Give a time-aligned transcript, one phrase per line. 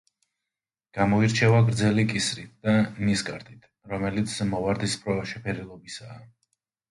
[0.97, 2.73] გამოირჩევა გრძელი კისრით და
[3.09, 6.19] ნისკარტით, რომელიც მოვარდისფრო შეფერილობისაა.